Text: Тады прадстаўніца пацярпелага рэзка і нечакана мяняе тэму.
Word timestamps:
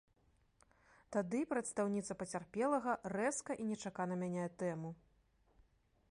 Тады 1.15 1.41
прадстаўніца 1.51 2.17
пацярпелага 2.21 2.95
рэзка 3.15 3.51
і 3.65 3.67
нечакана 3.73 4.13
мяняе 4.23 4.47
тэму. 4.63 4.89